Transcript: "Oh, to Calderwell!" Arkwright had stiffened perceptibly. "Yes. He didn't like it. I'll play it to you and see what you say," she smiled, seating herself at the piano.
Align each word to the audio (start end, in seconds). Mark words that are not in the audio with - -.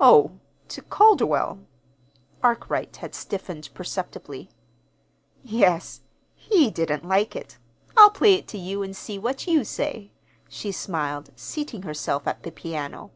"Oh, 0.00 0.38
to 0.68 0.80
Calderwell!" 0.80 1.58
Arkwright 2.42 2.96
had 2.96 3.14
stiffened 3.14 3.68
perceptibly. 3.74 4.48
"Yes. 5.42 6.00
He 6.34 6.70
didn't 6.70 7.04
like 7.06 7.36
it. 7.36 7.58
I'll 7.94 8.08
play 8.08 8.36
it 8.36 8.48
to 8.48 8.56
you 8.58 8.82
and 8.82 8.96
see 8.96 9.18
what 9.18 9.46
you 9.46 9.64
say," 9.64 10.12
she 10.48 10.72
smiled, 10.72 11.28
seating 11.38 11.82
herself 11.82 12.26
at 12.26 12.42
the 12.42 12.50
piano. 12.52 13.10